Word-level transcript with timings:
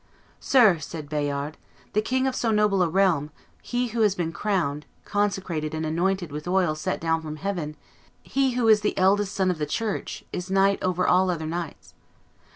'Sir,' 0.39 0.79
said 0.79 1.07
Bayard, 1.07 1.57
'the 1.93 2.01
king 2.01 2.25
of 2.25 2.35
so 2.35 2.49
noble 2.49 2.81
a 2.81 2.89
realm, 2.89 3.29
he 3.61 3.89
who 3.89 4.01
has 4.01 4.15
been 4.15 4.31
crowned, 4.31 4.87
consecrated 5.05 5.75
and 5.75 5.85
anointed 5.85 6.31
with 6.31 6.47
oil 6.47 6.73
sent 6.73 6.99
down 6.99 7.21
from 7.21 7.35
heaven, 7.35 7.75
he 8.23 8.53
who 8.53 8.67
is 8.67 8.81
the 8.81 8.97
eldest 8.97 9.31
son 9.35 9.51
of 9.51 9.59
the 9.59 9.67
church, 9.67 10.25
is 10.33 10.49
knight 10.49 10.81
over 10.81 11.07
all 11.07 11.29
other 11.29 11.45
knights. 11.45 11.93